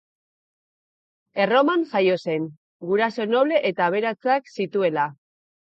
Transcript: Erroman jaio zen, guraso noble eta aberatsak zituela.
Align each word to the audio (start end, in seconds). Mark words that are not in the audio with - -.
Erroman 1.45 1.83
jaio 1.91 2.17
zen, 2.25 2.49
guraso 2.87 3.29
noble 3.37 3.63
eta 3.73 3.89
aberatsak 3.93 4.53
zituela. 4.59 5.09